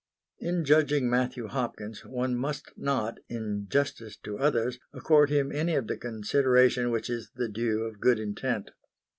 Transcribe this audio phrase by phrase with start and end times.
[0.39, 5.85] In judging Matthew Hopkins one must not, in justice to others, accord him any of
[5.85, 8.71] the consideration which is the due of good intent.